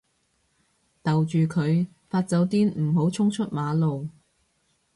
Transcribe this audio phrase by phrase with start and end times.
[1.03, 4.09] 逗住佢發酒癲唔好衝出馬路